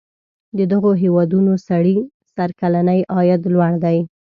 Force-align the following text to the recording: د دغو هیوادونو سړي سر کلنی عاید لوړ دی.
د 0.57 0.59
دغو 0.71 0.91
هیوادونو 1.01 1.53
سړي 1.67 1.95
سر 2.33 2.49
کلنی 2.61 2.99
عاید 3.15 3.41
لوړ 3.53 3.73
دی. 3.83 3.97